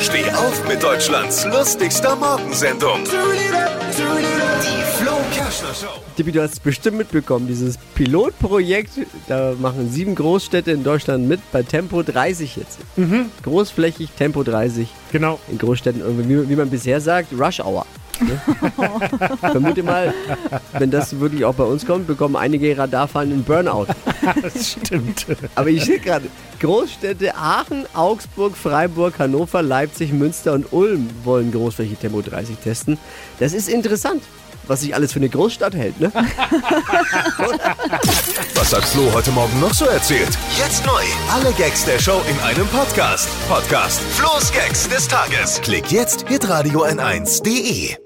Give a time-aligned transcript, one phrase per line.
[0.00, 3.00] Steh auf mit Deutschlands lustigster Morgensendung.
[3.04, 5.12] Die Flo.
[6.16, 8.92] Tippi, du hast es bestimmt mitbekommen, dieses Pilotprojekt,
[9.28, 12.78] da machen sieben Großstädte in Deutschland mit bei Tempo 30 jetzt.
[13.42, 15.38] Großflächig Tempo 30 Genau.
[15.50, 17.86] in Großstädten, irgendwie, wie, wie man bisher sagt, Rush Hour.
[18.26, 18.40] Ne?
[19.40, 20.12] Vermute mal,
[20.78, 23.86] wenn das wirklich auch bei uns kommt, bekommen einige Radarfallen einen Burnout.
[24.42, 25.26] Das stimmt.
[25.54, 31.96] Aber ich sehe gerade, Großstädte Aachen, Augsburg, Freiburg, Hannover, Leipzig, Münster und Ulm wollen Großfläche
[31.96, 32.96] Tempo 30 testen.
[33.38, 34.22] Das ist interessant,
[34.66, 36.10] was sich alles für eine Großstadt hält, ne?
[38.54, 40.38] Was hat Flo heute Morgen noch so erzählt?
[40.56, 41.02] Jetzt neu.
[41.30, 43.28] Alle Gags der Show in einem Podcast.
[43.48, 45.60] Podcast Flo's Gags des Tages.
[45.62, 48.03] Klick jetzt, hitradio n1.de.